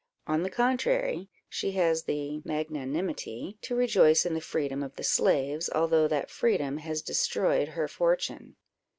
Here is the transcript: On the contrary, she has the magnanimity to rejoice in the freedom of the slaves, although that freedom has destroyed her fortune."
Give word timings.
On 0.25 0.41
the 0.41 0.49
contrary, 0.49 1.29
she 1.47 1.73
has 1.73 2.05
the 2.05 2.41
magnanimity 2.43 3.59
to 3.61 3.75
rejoice 3.75 4.25
in 4.25 4.33
the 4.33 4.41
freedom 4.41 4.81
of 4.81 4.95
the 4.95 5.03
slaves, 5.03 5.69
although 5.75 6.07
that 6.07 6.31
freedom 6.31 6.79
has 6.79 7.03
destroyed 7.03 7.67
her 7.67 7.87
fortune." 7.87 8.55